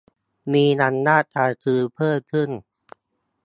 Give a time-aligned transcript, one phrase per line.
[0.53, 2.49] มีอำนาจการซื้อเพิ่มขึ้น